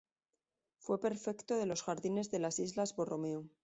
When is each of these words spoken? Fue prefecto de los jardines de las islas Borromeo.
Fue 0.79 0.99
prefecto 0.99 1.57
de 1.59 1.67
los 1.67 1.83
jardines 1.83 2.31
de 2.31 2.39
las 2.39 2.57
islas 2.57 2.95
Borromeo. 2.95 3.45